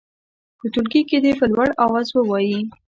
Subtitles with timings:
[0.59, 2.59] په ټولګي کې دې په لوړ اواز ووايي.